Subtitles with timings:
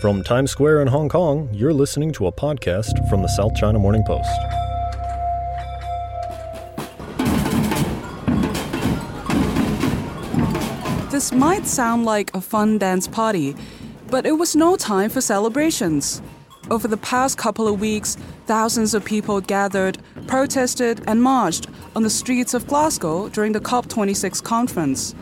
[0.00, 3.78] From Times Square in Hong Kong, you're listening to a podcast from the South China
[3.78, 4.30] Morning Post.
[11.10, 13.54] This might sound like a fun dance party,
[14.06, 16.22] but it was no time for celebrations.
[16.70, 22.08] Over the past couple of weeks, thousands of people gathered, protested, and marched on the
[22.08, 25.14] streets of Glasgow during the COP26 conference.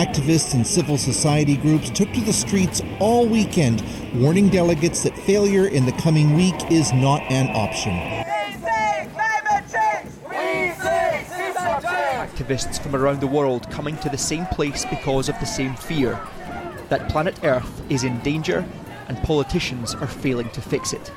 [0.00, 5.66] Activists and civil society groups took to the streets all weekend, warning delegates that failure
[5.66, 7.92] in the coming week is not an option.
[12.16, 16.18] Activists from around the world coming to the same place because of the same fear
[16.88, 18.64] that planet Earth is in danger
[19.08, 21.12] and politicians are failing to fix it.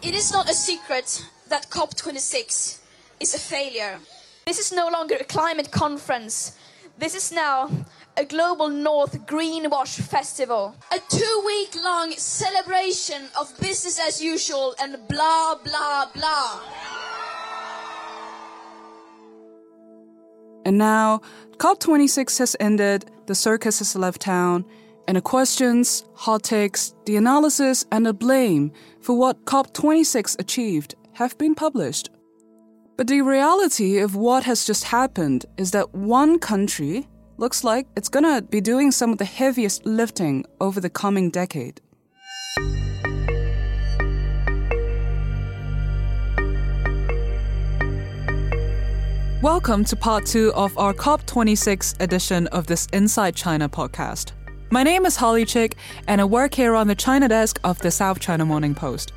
[0.00, 2.80] It is not a secret that COP26
[3.20, 3.98] is a failure.
[4.46, 6.56] This is no longer a climate conference.
[6.98, 7.68] This is now
[8.16, 10.74] a global North Greenwash Festival.
[10.92, 16.60] A two week long celebration of business as usual and blah, blah, blah.
[20.64, 21.20] And now,
[21.56, 24.64] COP26 has ended, the circus has left town,
[25.08, 31.36] and the questions, hot takes, the analysis, and the blame for what COP26 achieved have
[31.38, 32.10] been published.
[32.96, 37.08] But the reality of what has just happened is that one country
[37.42, 41.80] looks like it's gonna be doing some of the heaviest lifting over the coming decade.
[49.42, 54.30] Welcome to part two of our COP26 edition of this Inside China podcast.
[54.70, 55.74] My name is Holly Chik,
[56.06, 59.12] and I work here on the China desk of the South China Morning Post.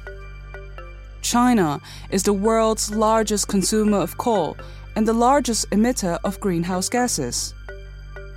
[1.22, 1.80] China
[2.10, 4.58] is the world's largest consumer of coal
[4.96, 7.54] and the largest emitter of greenhouse gases.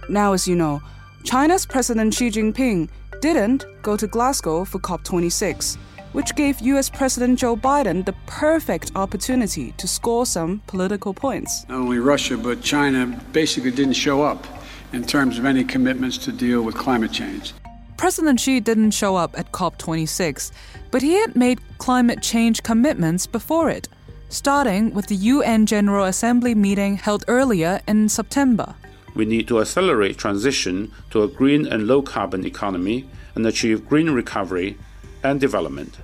[0.09, 0.83] Now, as you know,
[1.25, 2.89] China's President Xi Jinping
[3.21, 5.77] didn't go to Glasgow for COP26,
[6.13, 11.67] which gave US President Joe Biden the perfect opportunity to score some political points.
[11.69, 14.47] Not only Russia, but China basically didn't show up
[14.95, 17.53] in terms of any commitments to deal with climate change.
[17.99, 20.53] President Xi didn't show up at COP26,
[20.91, 23.89] but he had made climate change commitments before it,
[24.31, 28.75] starting with the UN General Assembly meeting held earlier in September.
[29.19, 34.11] We need to accelerate transition to a green and low carbon economy and achieve green
[34.11, 34.79] recovery
[35.25, 35.99] and development.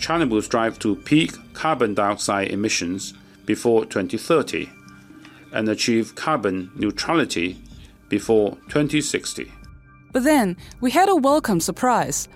[0.00, 3.14] China will strive to peak carbon dioxide emissions
[3.46, 4.68] before 2030
[5.52, 7.56] and achieve carbon neutrality
[8.08, 9.52] before 2060.
[10.12, 12.28] But then we had a welcome surprise.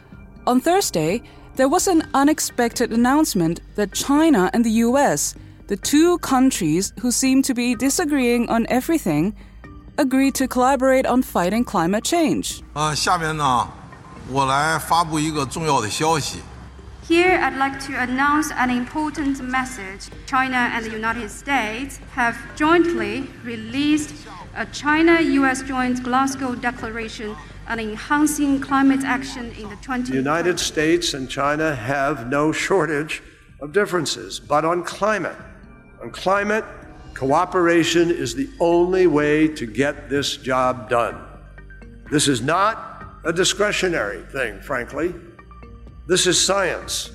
[0.47, 1.23] On Thursday,
[1.57, 5.35] there was an unexpected announcement that China and the US,
[5.67, 9.35] the two countries who seem to be disagreeing on everything,
[9.98, 12.62] agreed to collaborate on fighting climate change.
[12.74, 13.68] 呃，下面呢，
[14.30, 16.40] 我来发布一个重要的消息。
[17.10, 20.08] Here, I'd like to announce an important message.
[20.26, 24.12] China and the United States have jointly released
[24.56, 27.36] a China US Joint Glasgow Declaration
[27.68, 33.22] on enhancing climate action in the 20 The United States and China have no shortage
[33.62, 35.36] of differences, but on climate,
[36.02, 36.64] on climate,
[37.19, 41.21] cooperation is the only way to get this job done.
[42.13, 45.13] This is not a discretionary thing, frankly.
[46.07, 47.11] This is science.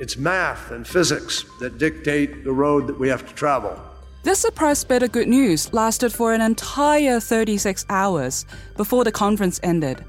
[0.00, 3.78] It's math and physics that dictate the road that we have to travel.
[4.22, 8.46] This surprise bit of good news lasted for an entire 36 hours
[8.78, 10.02] before the conference ended.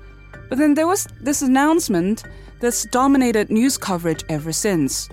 [0.48, 2.24] But then there was this announcement
[2.62, 5.10] that's dominated news coverage ever since.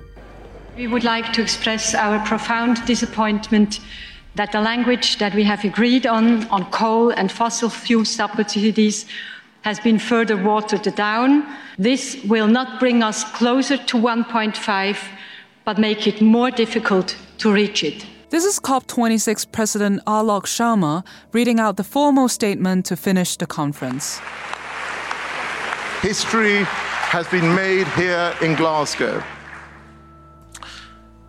[0.77, 3.79] We would like to express our profound disappointment
[4.35, 9.07] that the language that we have agreed on, on coal and fossil fuel subsidies,
[9.63, 11.47] has been further watered down.
[11.79, 14.99] This will not bring us closer to 1.5,
[15.65, 18.05] but make it more difficult to reach it.
[18.31, 24.19] This is COP26 President Alok Sharma reading out the formal statement to finish the conference.
[26.03, 26.65] History
[27.15, 29.23] has been made here in Glasgow.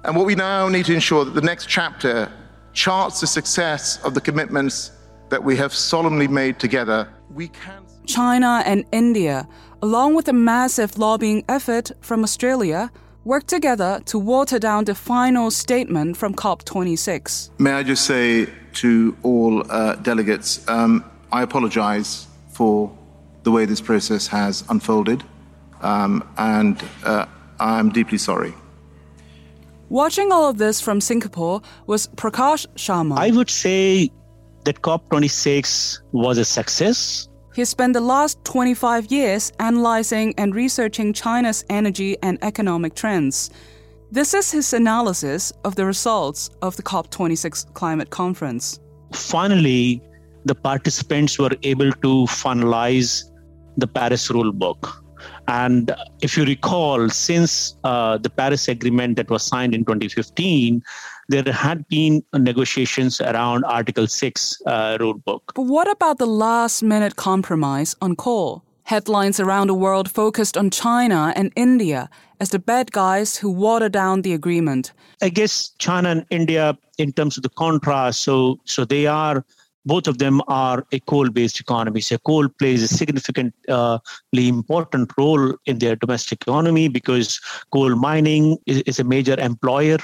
[0.06, 2.32] And what we now need to ensure that the next chapter
[2.74, 4.92] charts the success of the commitments
[5.30, 7.10] that we have solemnly made together.
[7.34, 9.48] We can China and India,
[9.82, 12.92] along with a massive lobbying effort from Australia,
[13.24, 17.50] worked together to water down the final statement from COP26.
[17.60, 22.96] May I just say to all uh, delegates, um, I apologize for
[23.42, 25.24] the way this process has unfolded,
[25.82, 27.26] um, and uh,
[27.60, 28.54] I'm deeply sorry.
[29.90, 33.18] Watching all of this from Singapore was Prakash Sharma.
[33.20, 34.10] I would say
[34.64, 37.30] that COP26 was a success.
[37.54, 43.52] He spent the last 25 years analyzing and researching China's energy and economic trends.
[44.12, 48.80] This is his analysis of the results of the COP26 climate conference.
[49.14, 50.02] Finally,
[50.46, 53.24] the participants were able to finalize
[53.78, 55.05] the Paris rule book.
[55.48, 60.84] And if you recall, since uh, the Paris Agreement that was signed in 2015,
[61.28, 65.42] there had been negotiations around Article 6 uh, rulebook.
[65.56, 68.64] But what about the last minute compromise on coal?
[68.84, 72.08] Headlines around the world focused on China and India
[72.40, 74.94] as the bad guys who watered down the agreement.
[75.22, 79.44] I guess China and India, in terms of the contrast, so so they are
[79.86, 82.02] both of them are a coal-based economy.
[82.02, 87.40] So coal plays a significantly important role in their domestic economy because
[87.72, 89.98] coal mining is, is, a major employer.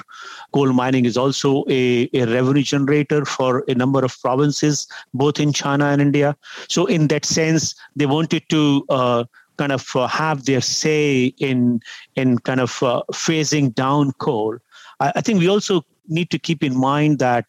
[0.52, 5.52] Coal mining is also a, a revenue generator for a number of provinces, both in
[5.52, 6.36] China and India.
[6.68, 9.24] So in that sense, they wanted to uh,
[9.56, 11.80] kind of uh, have their say in
[12.16, 14.58] in kind of uh, phasing down coal.
[15.00, 17.46] I, I think we also need to keep in mind that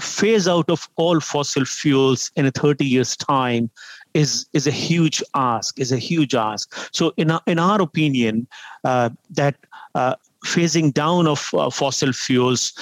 [0.00, 3.70] phase out of all fossil fuels in a 30 years time
[4.14, 6.74] is is a huge ask is a huge ask.
[6.92, 8.46] So in our, in our opinion
[8.84, 9.56] uh, that
[9.94, 10.14] uh,
[10.44, 12.72] phasing down of uh, fossil fuels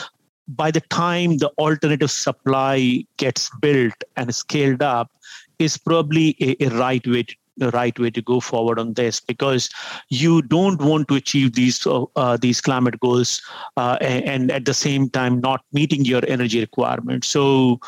[0.49, 5.11] by the time the alternative supply gets built and scaled up
[5.59, 9.21] is probably a, a right way to the right way to go forward on this
[9.21, 9.69] because
[10.09, 13.43] you don't want to achieve these uh, uh, these climate goals
[13.77, 17.29] uh, and, and, at the same time not meeting your energy requirements.
[17.29, 17.81] So.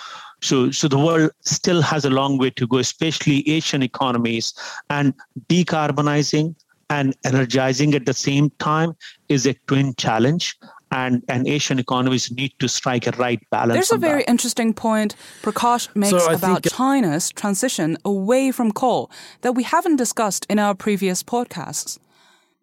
[0.42, 4.54] So, so the world still has a long way to go, especially Asian economies,
[4.88, 5.12] and
[5.50, 6.54] decarbonizing
[6.88, 8.96] and energizing at the same time
[9.28, 10.56] is a twin challenge
[10.90, 13.74] and, and Asian economies need to strike a right balance.
[13.74, 14.30] There's a very that.
[14.30, 16.74] interesting point Prakash makes so about think...
[16.74, 19.10] China's transition away from coal
[19.42, 21.98] that we haven't discussed in our previous podcasts.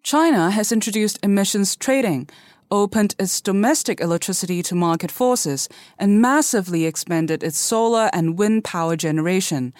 [0.03, 2.29] China has introduced emissions trading,
[2.69, 8.95] opened its domestic electricity to market forces, and massively expanded its solar and wind power
[8.95, 9.73] generation.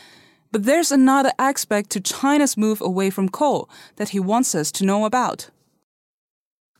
[0.51, 4.85] But there's another aspect to China's move away from coal that he wants us to
[4.85, 5.49] know about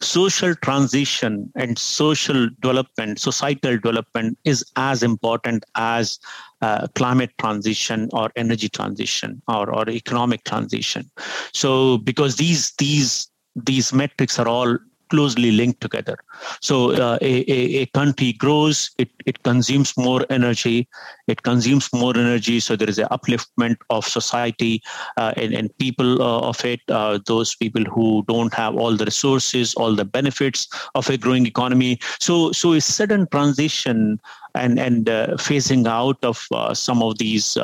[0.01, 6.19] social transition and social development, societal development is as important as
[6.61, 11.09] uh, climate transition or energy transition or, or economic transition.
[11.53, 14.77] So because these these these metrics are all
[15.09, 16.17] closely linked together.
[16.61, 20.87] So uh, a, a, a, country grows, it, it consumes more energy,
[21.27, 22.59] it consumes more energy.
[22.59, 24.81] So there is an upliftment of society
[25.17, 29.05] uh, and, and people uh, of it, uh, those people who don't have all the
[29.05, 31.99] resources, all the benefits of a growing economy.
[32.19, 34.19] So, so a sudden transition
[34.55, 37.57] and, and uh, phasing out of uh, some of these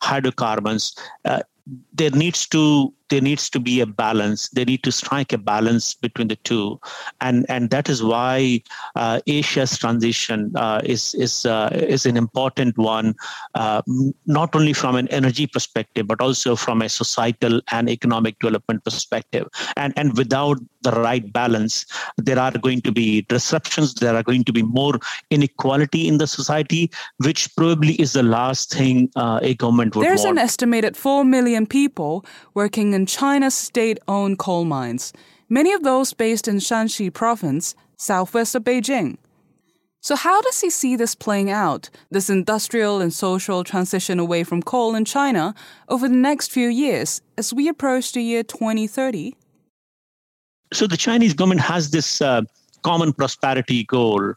[0.00, 0.94] hydrocarbons
[1.92, 4.48] there needs to there needs to be a balance.
[4.50, 6.80] They need to strike a balance between the two,
[7.20, 8.62] and and that is why
[8.96, 13.14] uh, Asia's transition uh, is is uh, is an important one,
[13.54, 13.82] uh,
[14.26, 19.46] not only from an energy perspective but also from a societal and economic development perspective.
[19.76, 23.94] And and without the right balance, there are going to be disruptions.
[23.94, 24.98] There are going to be more
[25.30, 30.06] inequality in the society, which probably is the last thing uh, a government would.
[30.06, 30.38] There's want.
[30.38, 35.12] an estimated four million people working in China's state owned coal mines,
[35.48, 39.18] many of those based in Shanxi province, southwest of Beijing.
[40.00, 44.62] So, how does he see this playing out, this industrial and social transition away from
[44.62, 45.54] coal in China
[45.88, 49.36] over the next few years as we approach the year 2030?
[50.72, 52.42] So, the Chinese government has this uh,
[52.82, 54.34] common prosperity goal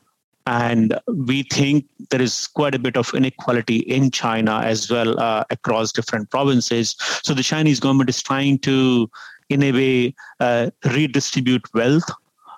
[0.48, 5.44] and we think there is quite a bit of inequality in China as well uh,
[5.50, 6.96] across different provinces.
[7.24, 9.10] So the Chinese government is trying to,
[9.50, 12.10] in a way, uh, redistribute wealth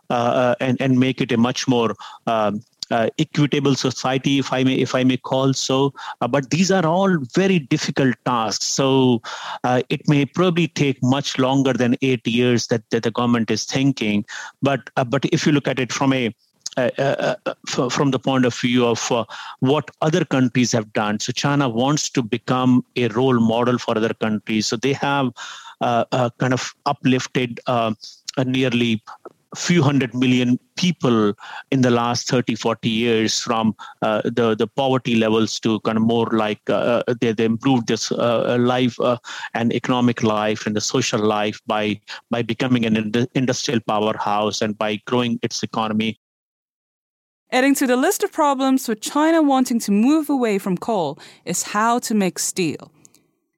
[0.09, 1.95] uh, uh and and make it a much more
[2.27, 2.61] um,
[2.91, 5.93] uh, equitable society, if I may, if I may call so.
[6.21, 8.65] Uh, but these are all very difficult tasks.
[8.65, 9.21] So
[9.63, 13.65] uh, it may probably take much longer than eight years that, that the government is
[13.65, 14.25] thinking.
[14.61, 16.33] But uh, but if you look at it from a
[16.77, 19.23] uh, uh, uh from the point of view of uh,
[19.59, 21.19] what other countries have done.
[21.19, 24.67] So China wants to become a role model for other countries.
[24.67, 25.31] So they have
[25.81, 27.59] uh, kind of uplifted
[28.45, 29.03] nearly
[29.55, 31.33] few hundred million people
[31.71, 36.03] in the last 30 40 years from uh, the the poverty levels to kind of
[36.03, 38.97] more like uh, they, they improved this uh, life
[39.53, 41.99] and economic life and the social life by
[42.31, 46.19] by becoming an ind- industrial powerhouse and by growing its economy
[47.53, 51.61] Adding to the list of problems with China wanting to move away from coal is
[51.61, 52.91] how to make steel.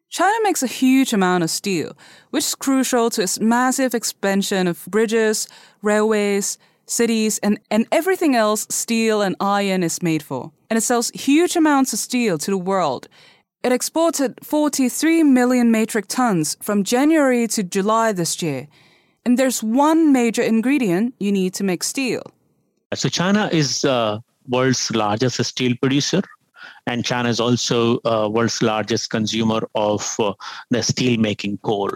[0.09, 1.95] China makes a huge amount of steel,
[2.29, 5.47] which is crucial to its massive expansion of bridges,
[5.81, 10.51] railways, cities, and, and everything else steel and iron is made for.
[10.69, 13.07] And it sells huge amounts of steel to the world.
[13.63, 18.67] It exported 43 million metric tons from January to July this year.
[19.23, 22.34] And there's one major ingredient you need to make steel.
[22.93, 26.21] So China is uh, world's largest steel producer
[26.87, 30.33] and China is also uh, world's largest consumer of uh,
[30.69, 31.89] the steel making coal.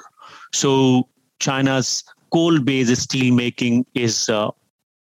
[0.52, 1.08] So
[1.40, 4.52] China's coal-based steel making is uh,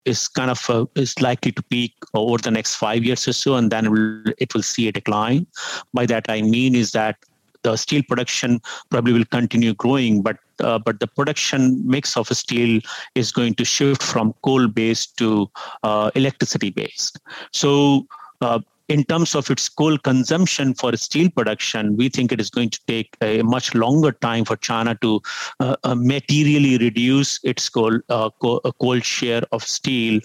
[0.05, 3.55] is kind of uh, is likely to peak over the next five years or so,
[3.55, 5.46] and then it will, it will see a decline.
[5.93, 7.17] By that I mean is that
[7.63, 12.81] the steel production probably will continue growing, but uh, but the production mix of steel
[13.15, 15.49] is going to shift from coal based to
[15.83, 17.19] uh, electricity based.
[17.51, 18.07] So
[18.41, 18.59] uh,
[18.89, 22.79] in terms of its coal consumption for steel production, we think it is going to
[22.88, 25.22] take a much longer time for China to
[25.60, 30.19] uh, uh, materially reduce its coal, uh, coal, uh, coal, share of steel.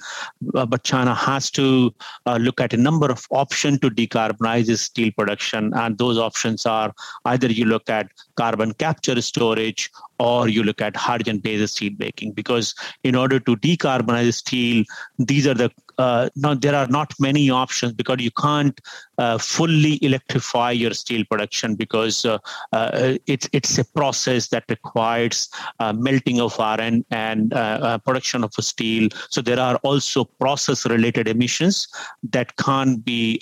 [0.54, 1.94] Uh, but China has to
[2.24, 5.72] uh, look at a number of options to decarbonize its steel production.
[5.74, 6.94] And those options are
[7.26, 12.32] either you look at carbon capture storage or you look at hydrogen based steel making
[12.32, 14.84] because in order to decarbonize steel
[15.18, 18.80] these are the uh, no, there are not many options because you can't
[19.18, 22.38] uh, fully electrify your steel production because uh,
[22.72, 25.48] uh it's it's a process that requires
[25.80, 29.08] uh, melting of iron and uh, production of steel.
[29.30, 31.88] So there are also process related emissions
[32.30, 33.40] that can't be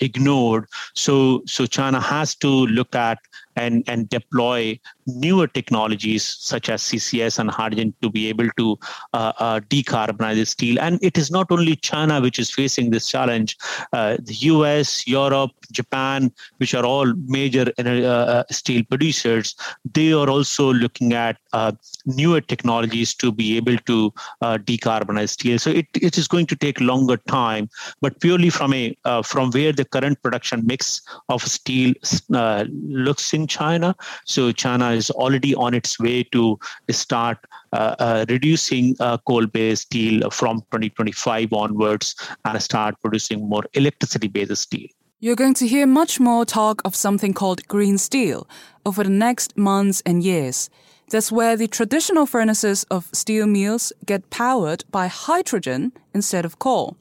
[0.00, 0.66] ignored.
[0.94, 3.18] So so China has to look at
[3.56, 8.78] and, and deploy newer technologies such as CCS and hydrogen to be able to
[9.12, 10.78] uh, uh, decarbonize steel.
[10.80, 13.56] And it is not only China which is facing this challenge.
[13.92, 19.54] Uh, the US, Europe, Japan, which are all major uh, uh, steel producers,
[19.92, 21.72] they are also looking at uh,
[22.06, 25.58] newer technologies to be able to decarbonize steel.
[25.58, 27.68] So it, it is going to take longer time,
[28.00, 31.92] but purely from a from where the current production mix of steel
[32.30, 33.94] looks in in China.
[34.24, 36.58] So China is already on its way to
[36.90, 37.38] start
[37.72, 44.88] uh, uh, reducing uh, coal-based steel from 2025 onwards and start producing more electricity-based steel.
[45.20, 48.48] You're going to hear much more talk of something called green steel
[48.84, 50.68] over the next months and years.
[51.10, 56.96] That's where the traditional furnaces of steel mills get powered by hydrogen instead of coal.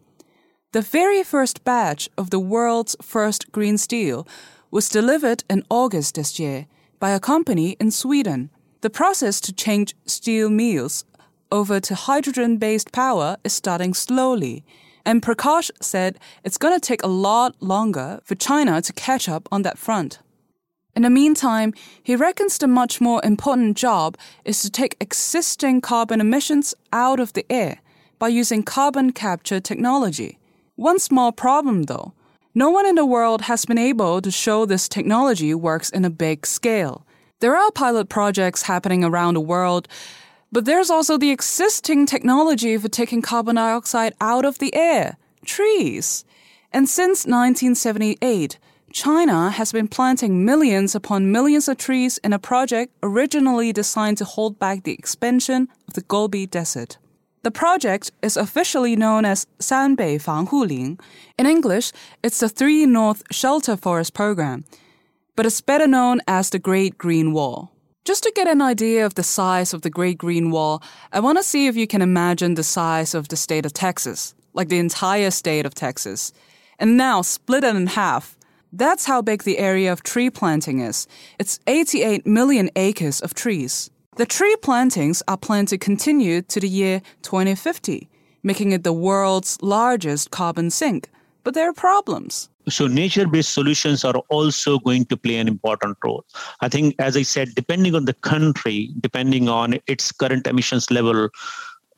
[0.74, 4.28] The very first batch of the world's first green steel
[4.70, 6.68] was delivered in August this year
[7.02, 8.52] by a company in Sweden.
[8.82, 11.04] The process to change steel mills
[11.52, 14.64] over to hydrogen based power is starting slowly.
[15.04, 19.50] And Prakash said it's going to take a lot longer for China to catch up
[19.52, 20.20] on that front.
[20.96, 24.16] In the meantime, he reckons the much more important job
[24.46, 27.82] is to take existing carbon emissions out of the air
[28.20, 30.38] by using carbon capture technology.
[30.76, 32.14] One small problem, though
[32.54, 36.10] no one in the world has been able to show this technology works in a
[36.10, 37.06] big scale.
[37.40, 39.88] There are pilot projects happening around the world,
[40.52, 46.26] but there's also the existing technology for taking carbon dioxide out of the air trees.
[46.74, 48.60] And since 1978,
[48.92, 54.26] China has been planting millions upon millions of trees in a project originally designed to
[54.26, 56.98] hold back the expansion of the Gobi Desert.
[57.44, 61.00] The project is officially known as Sanbei Fanghulin.
[61.40, 64.64] In English, it's the Three North Shelter Forest Program,
[65.36, 67.72] but it's better known as the Great Green Wall.
[68.06, 71.40] Just to get an idea of the size of the Great Green Wall, I want
[71.40, 74.78] to see if you can imagine the size of the state of Texas, like the
[74.78, 76.34] entire state of Texas.
[76.78, 78.38] And now split it in half.
[78.72, 81.08] That's how big the area of tree planting is.
[81.40, 83.90] It's 88 million acres of trees.
[84.18, 88.10] The tree plantings are planned to continue to the year 2050,
[88.44, 91.10] making it the world's largest carbon sink.
[91.46, 92.50] But there are problems.
[92.68, 96.26] So, nature based solutions are also going to play an important role.
[96.60, 101.30] I think, as I said, depending on the country, depending on its current emissions level,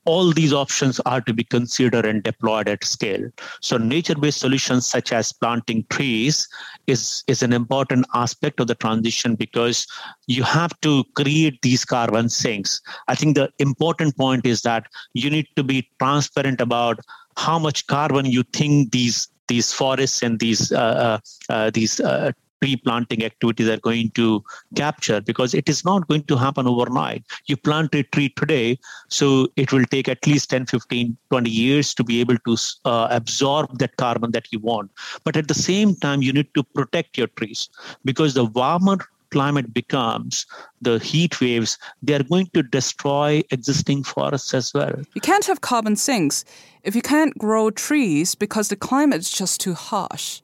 [0.06, 3.30] all these options are to be considered and deployed at scale.
[3.62, 6.48] So nature-based solutions such as planting trees
[6.88, 9.88] is, is an important aspect of the transition because
[10.28, 12.82] you have to create these carbon sinks.
[13.08, 17.00] I think the important point is that you need to be transparent about
[17.38, 21.20] how much carbon you think these these forests and these uh,
[21.50, 22.32] uh, uh these uh,
[22.64, 24.42] tree planting activities are going to
[24.76, 27.24] capture because it is not going to happen overnight.
[27.48, 28.80] You plant a tree today,
[29.10, 32.56] so it will take at least 10, 15, 20 years to be able to
[32.86, 34.92] uh, absorb that carbon that you want.
[35.26, 37.70] But at the same time, you need to protect your trees
[38.06, 38.98] because the warmer
[39.32, 40.46] climate becomes,
[40.82, 44.96] the heat waves, they are going to destroy existing forests as well.
[45.16, 46.46] You can't have carbon sinks
[46.84, 50.40] if you can't grow trees because the climate is just too harsh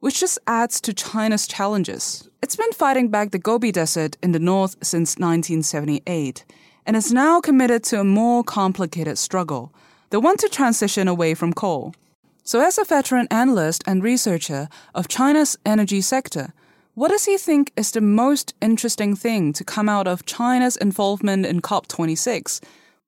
[0.00, 2.28] which just adds to China's challenges.
[2.42, 6.44] It's been fighting back the Gobi Desert in the north since 1978
[6.86, 9.72] and is now committed to a more complicated struggle,
[10.10, 11.94] the one to transition away from coal.
[12.44, 16.52] So, as a veteran analyst and researcher of China's energy sector,
[16.94, 21.44] what does he think is the most interesting thing to come out of China's involvement
[21.44, 22.62] in COP26?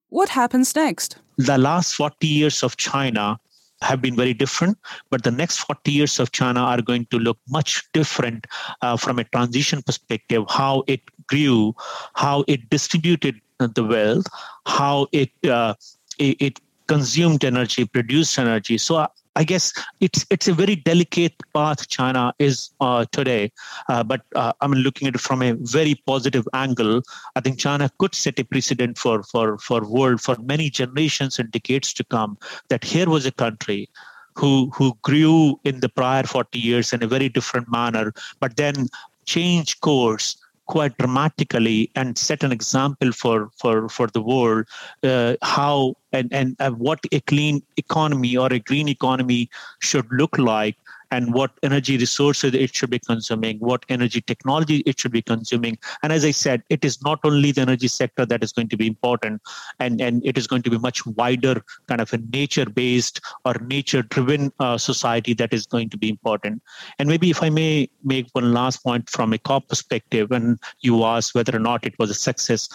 [0.08, 1.18] What happens next?
[1.36, 3.38] The last 40 years of China
[3.82, 4.76] have been very different,
[5.10, 8.46] but the next 40 years of China are going to look much different
[8.82, 11.74] uh, from a transition perspective, how it grew,
[12.14, 14.26] how it distributed the wealth,
[14.66, 15.74] how it, uh,
[16.18, 18.78] it, it consumed energy, produced energy.
[18.78, 19.06] So
[19.38, 23.52] I guess it's it's a very delicate path China is uh, today,
[23.88, 27.02] uh, but uh, I'm looking at it from a very positive angle.
[27.36, 31.52] I think China could set a precedent for for for world for many generations and
[31.52, 32.36] decades to come.
[32.68, 33.88] That here was a country
[34.34, 38.88] who who grew in the prior 40 years in a very different manner, but then
[39.24, 40.37] changed course
[40.68, 44.66] quite dramatically and set an example for for for the world
[45.02, 49.48] uh, how and and uh, what a clean economy or a green economy
[49.80, 50.76] should look like
[51.10, 55.78] and what energy resources it should be consuming, what energy technology it should be consuming.
[56.02, 58.76] And as I said, it is not only the energy sector that is going to
[58.76, 59.42] be important,
[59.78, 63.54] and, and it is going to be much wider kind of a nature based or
[63.66, 66.62] nature driven uh, society that is going to be important.
[66.98, 71.04] And maybe if I may make one last point from a COP perspective, and you
[71.04, 72.68] asked whether or not it was a success.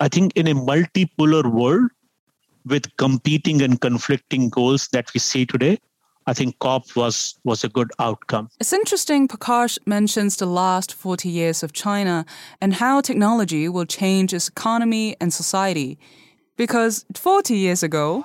[0.00, 1.90] I think in a multipolar world
[2.66, 5.78] with competing and conflicting goals that we see today,
[6.26, 8.50] I think COP was, was a good outcome.
[8.60, 12.26] It's interesting Prakash mentions the last 40 years of China
[12.60, 15.98] and how technology will change its economy and society.
[16.56, 18.24] Because 40 years ago,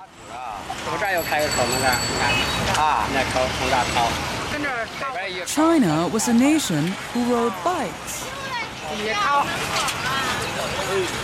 [5.46, 8.28] China was a nation who rode bikes.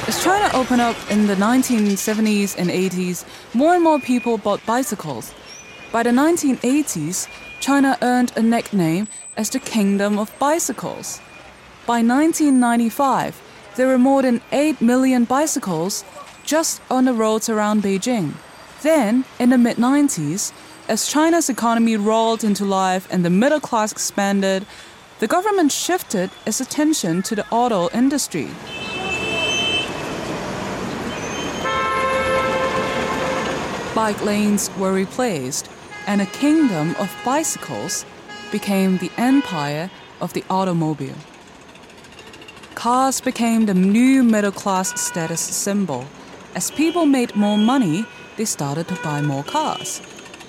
[0.09, 5.35] As China opened up in the 1970s and 80s, more and more people bought bicycles
[5.93, 7.29] by the 1980s,
[7.61, 11.21] China earned a nickname as the Kingdom of Bicycles.
[11.87, 13.39] By 1995,
[13.77, 16.03] there were more than 8 million bicycles
[16.45, 18.33] just on the roads around Beijing.
[18.81, 20.53] Then, in the mid 90s,
[20.89, 24.65] as China's economy rolled into life and the middle class expanded,
[25.19, 28.49] the government shifted its attention to the auto industry.
[33.95, 35.69] Bike lanes were replaced
[36.07, 38.05] and a kingdom of bicycles
[38.51, 41.15] became the empire of the automobile.
[42.75, 46.05] Cars became the new middle class status symbol.
[46.55, 48.05] As people made more money,
[48.37, 50.01] they started to buy more cars.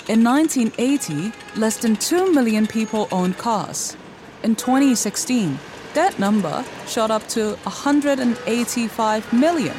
[0.08, 3.96] In 1980, less than 2 million people owned cars.
[4.44, 5.60] In 2016,
[5.94, 9.78] that number shot up to 185 million.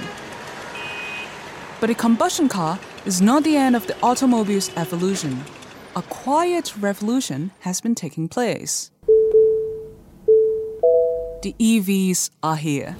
[1.81, 5.45] But a combustion car is not the end of the automobile's evolution
[5.97, 8.91] a quiet revolution has been taking place.
[11.43, 12.97] The EVs are here.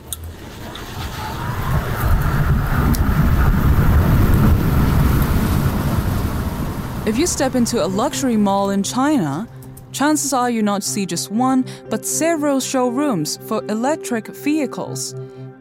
[7.07, 9.49] If you step into a luxury mall in China,
[9.93, 15.15] chances are you not see just one, but several showrooms for electric vehicles.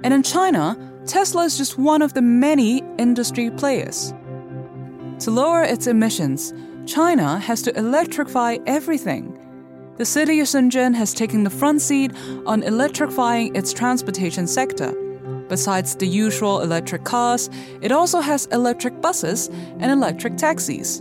[0.03, 4.13] And in China, Tesla is just one of the many industry players.
[5.19, 6.53] To lower its emissions,
[6.85, 9.39] China has to electrify everything.
[9.97, 12.11] The city of Shenzhen has taken the front seat
[12.45, 14.91] on electrifying its transportation sector.
[15.47, 17.49] Besides the usual electric cars,
[17.81, 20.99] it also has electric buses and electric taxis.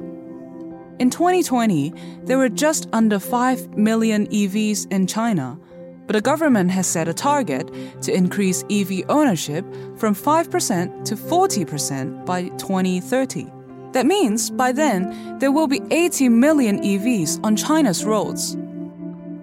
[0.99, 1.93] In 2020,
[2.25, 5.59] there were just under 5 million EVs in China,
[6.07, 9.65] but the government has set a target to increase EV ownership
[9.97, 13.62] from 5% to 40% by 2030.
[13.93, 18.57] That means by then, there will be 80 million EVs on China's roads.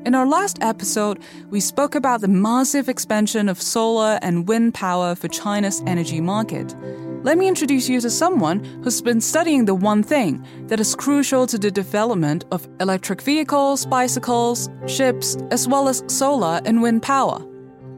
[0.05, 5.13] In our last episode, we spoke about the massive expansion of solar and wind power
[5.13, 6.73] for China's energy market.
[7.21, 11.45] Let me introduce you to someone who's been studying the one thing that is crucial
[11.47, 17.45] to the development of electric vehicles, bicycles, ships, as well as solar and wind power.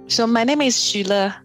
[0.08, 1.36] So, my name is Xu Le.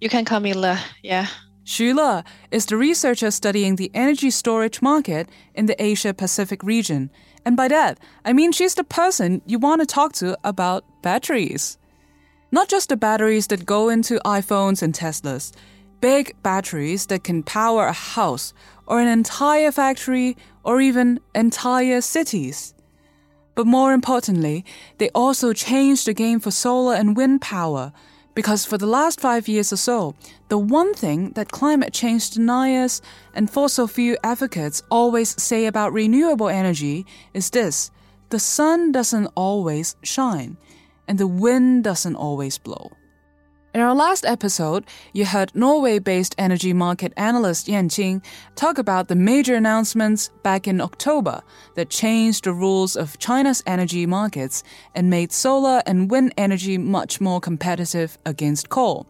[0.00, 1.26] You can call me Le, yeah.
[1.64, 7.10] Xu Le is the researcher studying the energy storage market in the Asia Pacific region.
[7.44, 11.78] And by that, I mean she's the person you want to talk to about batteries.
[12.52, 15.52] Not just the batteries that go into iPhones and Teslas
[16.04, 18.52] big batteries that can power a house
[18.86, 22.74] or an entire factory or even entire cities.
[23.54, 24.66] But more importantly,
[24.98, 27.90] they also changed the game for solar and wind power
[28.34, 30.14] because for the last five years or so,
[30.48, 33.00] the one thing that climate change deniers
[33.34, 37.90] and fossil fuel advocates always say about renewable energy is this
[38.30, 40.56] the sun doesn't always shine,
[41.06, 42.90] and the wind doesn't always blow.
[43.74, 49.08] In our last episode, you heard Norway based energy market analyst Yan Qing talk about
[49.08, 51.42] the major announcements back in October
[51.74, 54.62] that changed the rules of China's energy markets
[54.94, 59.08] and made solar and wind energy much more competitive against coal.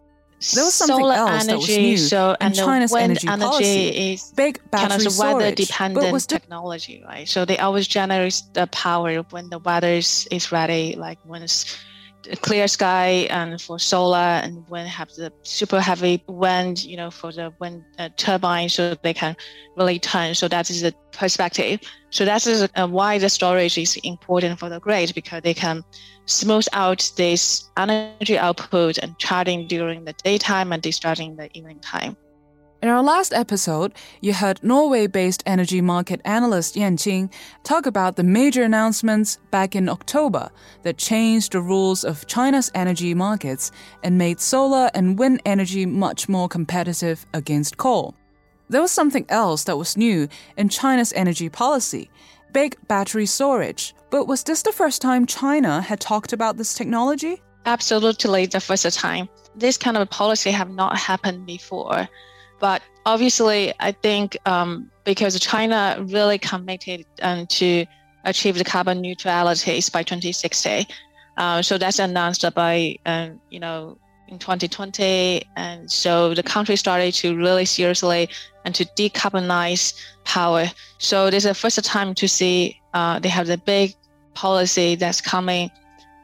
[0.55, 3.27] There was something Solar else energy, that was new so, and the China's wind energy,
[3.27, 4.13] energy policy.
[4.13, 7.29] is Big battery kind of weather dependent technology, right?
[7.29, 11.77] So they always generate the power when the weather is, is ready, like when it's
[12.41, 17.31] clear sky and for solar and when have the super heavy wind, you know, for
[17.31, 19.35] the wind uh, turbine, so they can
[19.77, 20.35] really turn.
[20.35, 21.79] So that is the perspective.
[22.09, 25.83] So that is uh, why the storage is important for the grid because they can
[26.25, 31.79] smooth out this energy output and charging during the daytime and discharging in the evening
[31.79, 32.17] time.
[32.85, 38.15] In our last episode, you heard Norway based energy market analyst Yan Qing talk about
[38.15, 40.51] the major announcements back in October
[40.83, 43.71] that changed the rules of China's energy markets
[44.03, 48.13] and made solar and wind energy much more competitive against coal.
[48.69, 52.11] There was something else that was new in China's energy policy
[52.53, 53.95] big battery storage.
[54.11, 57.41] But was this the first time China had talked about this technology?
[57.65, 59.27] Absolutely, the first time.
[59.55, 62.07] This kind of policy have not happened before.
[62.59, 67.85] But obviously, I think um, because China really committed um, to
[68.23, 70.87] achieve the carbon neutrality by 2060,
[71.37, 77.13] uh, so that's announced by um, you know in 2020, and so the country started
[77.13, 78.29] to really seriously
[78.63, 80.65] and to decarbonize power.
[80.97, 83.93] So this is the first time to see uh, they have the big
[84.33, 85.69] policy that's coming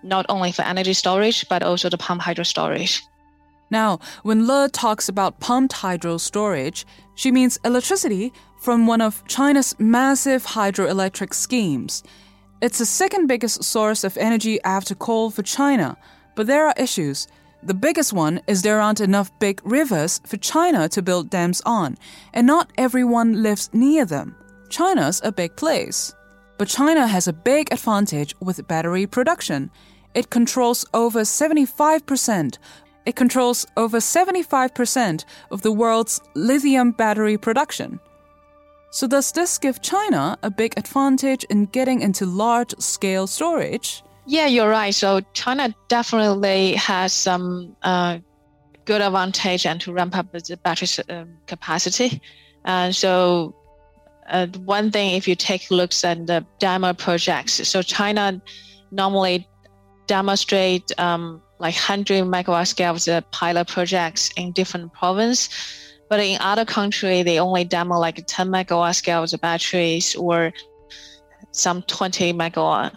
[0.04, 3.02] not only for energy storage but also the pump hydro storage.
[3.72, 9.74] Now, when Le talks about pumped hydro storage, she means electricity from one of China's
[9.80, 12.04] massive hydroelectric schemes.
[12.62, 15.98] It's the second biggest source of energy after coal for China,
[16.36, 17.28] but there are issues.
[17.64, 21.98] The biggest one is there aren't enough big rivers for China to build dams on,
[22.34, 24.36] and not everyone lives near them.
[24.70, 26.14] China's a big place.
[26.58, 29.72] But China has a big advantage with battery production.
[30.14, 32.58] It controls over 75%
[33.06, 38.00] it controls over 75% of the world's lithium battery production.
[38.92, 44.04] So, does this give China a big advantage in getting into large scale storage?
[44.26, 44.94] Yeah, you're right.
[44.94, 48.20] So, China definitely has some uh,
[48.84, 52.22] good advantage and to ramp up the battery um, capacity.
[52.66, 53.56] And so,
[54.30, 58.42] uh, one thing, if you take looks at the demo projects, so China
[58.92, 59.48] normally
[60.08, 65.50] demonstrate um, like 100 megawatt scale of the pilot projects in different province.
[66.10, 70.52] But in other country, they only demo like 10 megawatt scale of the batteries or
[71.52, 72.96] some 20 megawatt.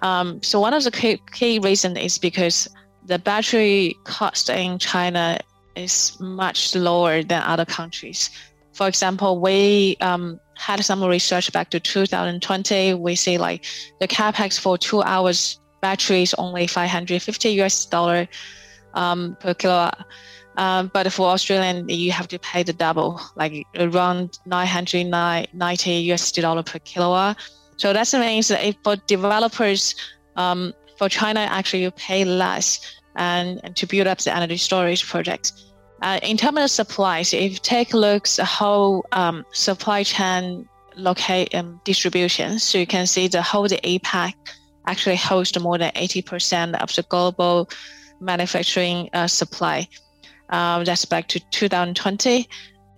[0.00, 2.66] Um, so one of the key, key reason is because
[3.04, 5.38] the battery cost in China
[5.76, 8.30] is much lower than other countries.
[8.72, 12.94] For example, we um, had some research back to 2020.
[12.94, 13.64] We see like
[14.00, 18.26] the capex for two hours battery is only 550 US dollar
[18.94, 20.06] um, per kilowatt.
[20.56, 26.62] Um, but for Australian, you have to pay the double, like around 990 US dollar
[26.62, 27.36] per kilowatt.
[27.76, 29.94] So that means that if for developers,
[30.36, 32.80] um, for China, actually you pay less
[33.16, 35.52] and, and to build up the energy storage project.
[36.02, 40.02] Uh, in terms of supplies, if you take a look at the whole um, supply
[40.02, 44.34] chain locate um, distribution, so you can see the whole the APAC
[44.86, 47.68] actually host more than 80% of the global
[48.20, 49.88] manufacturing uh, supply.
[50.50, 52.48] Um, that's back to 2020.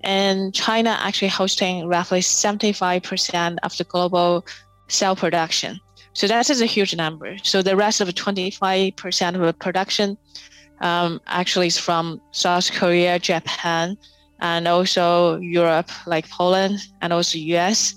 [0.02, 4.44] And China actually hosting roughly 75% of the global
[4.88, 5.80] cell production.
[6.12, 7.36] So that is a huge number.
[7.42, 10.16] So the rest of 25% of the production
[10.80, 13.96] um, actually is from South Korea, Japan,
[14.40, 17.94] and also Europe, like Poland, and also US.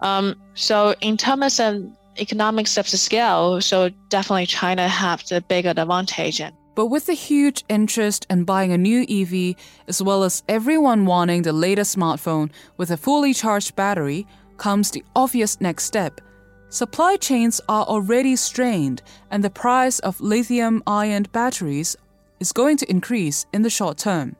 [0.00, 1.82] Um, so in terms of
[2.20, 6.42] economics of the scale, so definitely China have the bigger advantage.
[6.74, 9.56] But with the huge interest in buying a new EV,
[9.88, 15.04] as well as everyone wanting the latest smartphone with a fully charged battery, comes the
[15.16, 16.20] obvious next step.
[16.68, 21.96] Supply chains are already strained, and the price of lithium ion batteries
[22.38, 24.36] is going to increase in the short term.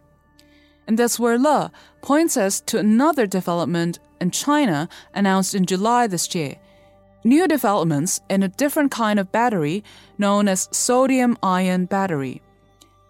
[0.86, 6.34] And that's where Le points us to another development in China announced in July this
[6.34, 6.56] year
[7.24, 9.84] new developments in a different kind of battery
[10.18, 12.40] known as sodium ion battery.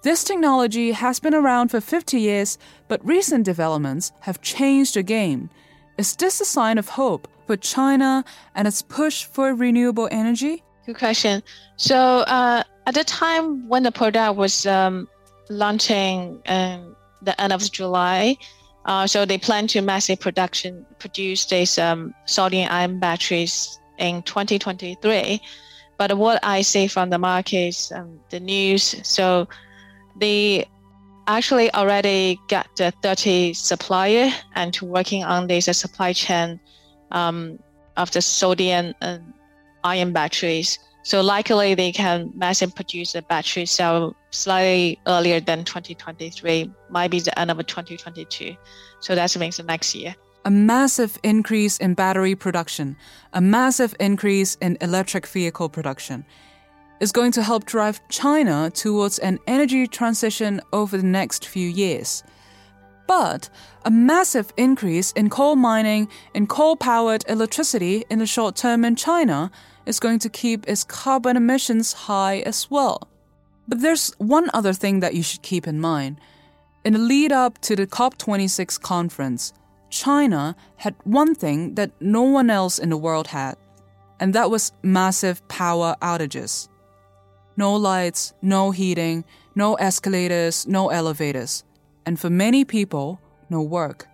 [0.03, 2.57] This technology has been around for 50 years,
[2.89, 5.51] but recent developments have changed the game.
[5.99, 10.63] Is this a sign of hope for China and its push for renewable energy?
[10.87, 11.43] Good question.
[11.77, 15.09] So, uh, at the time when the product was um,
[15.51, 18.37] launching in the end of July,
[18.87, 25.41] uh, so they plan to massive production produce these um, sodium ion batteries in 2023.
[25.99, 29.47] But what I see from the markets, um, the news, so
[30.17, 30.67] they
[31.27, 36.59] actually already got the 30 supplier and working on this supply chain
[37.13, 37.59] um,
[37.97, 39.23] of the sodium and
[39.85, 40.79] ion batteries.
[41.03, 47.21] So likely they can mass produce the battery cell slightly earlier than 2023, might be
[47.21, 48.57] the end of 2022.
[49.01, 52.97] So that means the next year a massive increase in battery production,
[53.33, 56.25] a massive increase in electric vehicle production,
[57.01, 62.23] is going to help drive China towards an energy transition over the next few years.
[63.07, 63.51] But
[63.85, 68.97] a massive increase in coal mining and coal powered electricity in the short term in
[68.97, 69.51] China
[69.87, 73.09] is going to keep its carbon emissions high as well.
[73.67, 76.21] But there's one other thing that you should keep in mind.
[76.85, 79.53] In the lead up to the COP26 conference,
[79.91, 83.57] China had one thing that no one else in the world had,
[84.19, 86.69] and that was massive power outages.
[87.57, 89.25] No lights, no heating,
[89.55, 91.65] no escalators, no elevators,
[92.07, 94.07] and for many people, no work.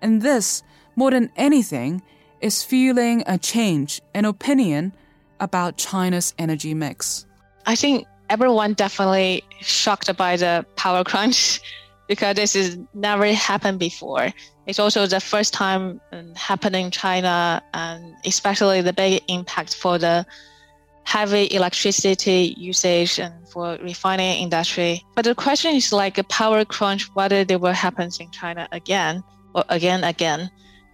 [0.00, 0.62] And this,
[0.96, 2.02] more than anything,
[2.40, 4.92] is fueling a change in opinion
[5.40, 7.26] about China's energy mix.
[7.66, 11.60] I think everyone definitely shocked by the power crunch
[12.08, 14.32] because this has never happened before.
[14.66, 19.98] It's also the first time um, happening in China, and especially the big impact for
[19.98, 20.26] the
[21.04, 25.02] heavy electricity usage and for refining industry.
[25.14, 29.22] But the question is like a power crunch, whether they will happen in China again
[29.54, 30.50] or again again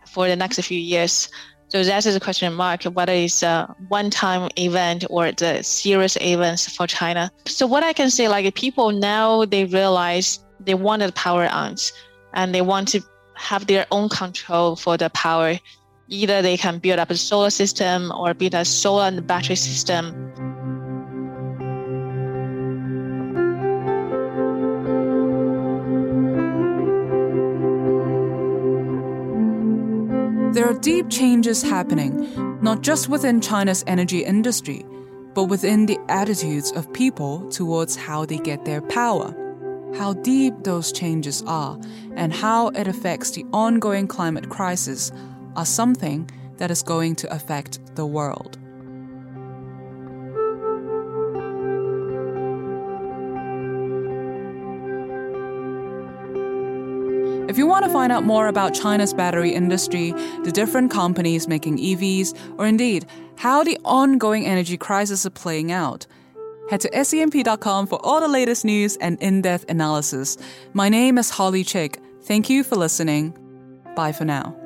[0.07, 1.29] for the next few years.
[1.68, 6.68] So that is a question mark whether it's a one-time event or the serious events
[6.77, 7.33] for China.
[7.46, 11.92] So what I can say, like people now they realize they wanted power ants
[12.33, 13.03] and they want to
[13.35, 15.59] have their own control for the power.
[16.09, 20.12] Either they can build up a solar system or build a solar and battery system.
[30.53, 34.87] There are deep changes happening, not just within China's energy industry,
[35.35, 39.35] but within the attitudes of people towards how they get their power
[39.97, 41.79] how deep those changes are,
[42.17, 45.13] and how it affects the ongoing climate crisis
[45.57, 46.29] are something
[46.59, 48.59] that is going to affect the world.
[57.49, 60.11] If you want to find out more about China's battery industry,
[60.43, 66.07] the different companies making EVs, or indeed how the ongoing energy crisis is playing out,
[66.70, 70.37] Head to scmp.com for all the latest news and in depth analysis.
[70.72, 71.98] My name is Holly Chik.
[72.22, 73.37] Thank you for listening.
[73.94, 74.57] Bye for now.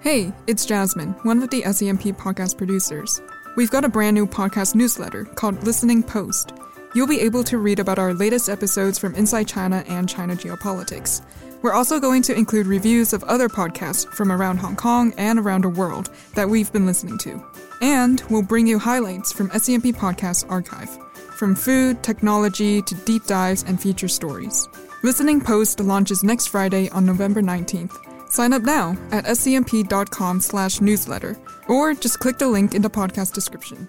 [0.00, 3.20] Hey, it's Jasmine, one of the SCMP podcast producers.
[3.56, 6.52] We've got a brand new podcast newsletter called Listening Post.
[6.94, 11.22] You'll be able to read about our latest episodes from Inside China and China Geopolitics.
[11.60, 15.64] We're also going to include reviews of other podcasts from around Hong Kong and around
[15.64, 17.44] the world that we've been listening to.
[17.82, 20.90] And we'll bring you highlights from SCMP Podcast Archive.
[21.38, 24.68] from food, technology to deep dives and feature stories.
[25.04, 27.96] Listening Post launches next Friday on November 19th.
[28.28, 31.36] Sign up now at scmp.com slash newsletter
[31.68, 33.88] or just click the link in the podcast description.